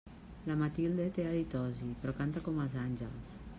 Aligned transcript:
La 0.51 0.55
Matilde 0.61 1.05
té 1.17 1.27
halitosi, 1.33 1.93
però 2.05 2.17
canta 2.23 2.45
com 2.49 2.61
els 2.67 2.77
àngels. 2.89 3.41